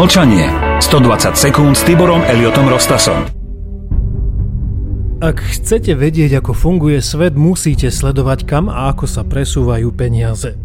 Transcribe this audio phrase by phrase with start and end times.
[0.00, 0.48] Mlčanie.
[0.80, 3.28] 120 sekúnd s Tiborom Eliotom Rostasom.
[5.20, 10.56] Ak chcete vedieť, ako funguje svet, musíte sledovať, kam a ako sa presúvajú peniaze.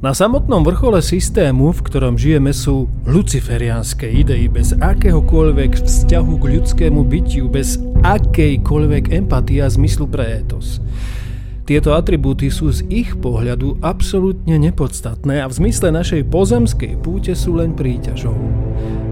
[0.00, 7.04] Na samotnom vrchole systému, v ktorom žijeme, sú luciferiánske idei bez akéhokoľvek vzťahu k ľudskému
[7.04, 10.80] bytiu, bez akejkoľvek empatie a zmyslu pre etos.
[11.64, 17.56] Tieto atribúty sú z ich pohľadu absolútne nepodstatné a v zmysle našej pozemskej púte sú
[17.56, 18.36] len príťažou.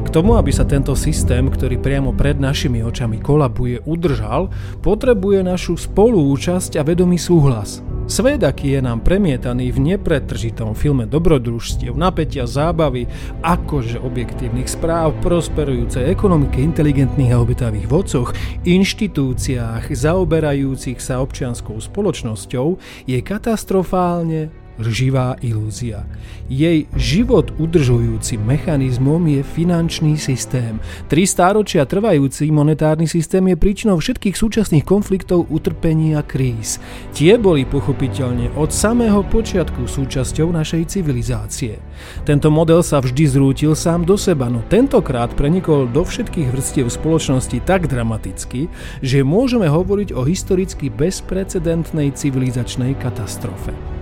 [0.05, 4.49] K tomu, aby sa tento systém, ktorý priamo pred našimi očami kolabuje, udržal,
[4.81, 12.49] potrebuje našu spolúčasť a vedomý súhlas– Svet, je nám premietaný v nepretržitom filme dobrodružstiev, napätia,
[12.49, 13.05] zábavy,
[13.45, 18.33] akože objektívnych správ, prosperujúcej ekonomike, inteligentných a obetavých vodcoch,
[18.65, 24.57] inštitúciách zaoberajúcich sa občianskou spoločnosťou, je katastrofálne
[24.87, 26.07] živá ilúzia.
[26.47, 30.79] Jej život udržujúcim mechanizmom je finančný systém.
[31.11, 36.79] Tri stáročia trvajúci monetárny systém je príčinou všetkých súčasných konfliktov, utrpení a kríz.
[37.13, 41.83] Tie boli pochopiteľne od samého počiatku súčasťou našej civilizácie.
[42.23, 47.59] Tento model sa vždy zrútil sám do seba, no tentokrát prenikol do všetkých vrstiev spoločnosti
[47.67, 48.71] tak dramaticky,
[49.03, 53.98] že môžeme hovoriť o historicky bezprecedentnej civilizačnej katastrofe.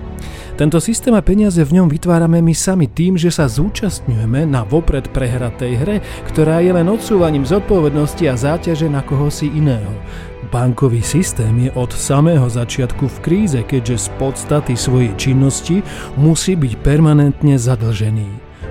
[0.56, 5.04] Tento systém a peniaze v ňom vytvárame my sami tým, že sa zúčastňujeme na vopred
[5.12, 5.96] prehratej hre,
[6.32, 9.92] ktorá je len odsúvaním zodpovednosti a záťaže na kohosi iného.
[10.48, 15.84] Bankový systém je od samého začiatku v kríze, keďže z podstaty svojej činnosti
[16.16, 18.28] musí byť permanentne zadlžený.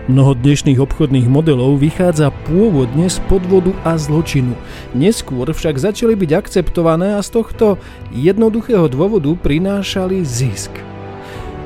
[0.09, 4.57] Mnoho dnešných obchodných modelov vychádza pôvodne z podvodu a zločinu.
[4.97, 7.77] Neskôr však začali byť akceptované a z tohto
[8.09, 10.84] jednoduchého dôvodu prinášali zisk.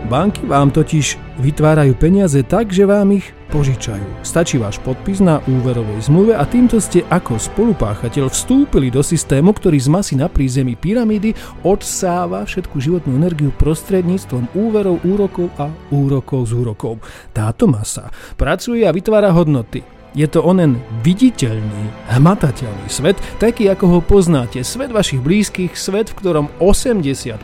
[0.07, 4.23] Banky vám totiž vytvárajú peniaze tak, že vám ich požičajú.
[4.23, 9.75] Stačí váš podpis na úverovej zmluve a týmto ste ako spolupáchateľ vstúpili do systému, ktorý
[9.75, 11.35] z masy na prízemí pyramídy
[11.67, 17.03] odsáva všetku životnú energiu prostredníctvom úverov, úrokov a úrokov z úrokov.
[17.35, 18.07] Táto masa
[18.39, 19.98] pracuje a vytvára hodnoty.
[20.17, 24.65] Je to onen viditeľný, hmatateľný svet, taký ako ho poznáte.
[24.65, 27.37] Svet vašich blízkych, svet, v ktorom 80%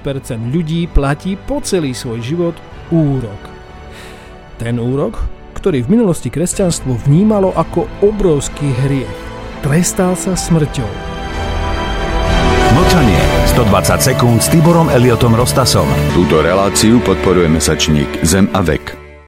[0.49, 2.55] ľudí platí po celý svoj život
[2.89, 3.37] úrok.
[4.57, 5.21] Ten úrok,
[5.53, 9.17] ktorý v minulosti kresťanstvo vnímalo ako obrovský hriech,
[9.61, 10.89] trestal sa smrťou.
[12.75, 13.21] Mlčanie.
[13.55, 15.87] 120 sekúnd s Tiborom Eliotom Rostasom.
[16.11, 19.04] Túto reláciu podporuje mesačník Zem a vek.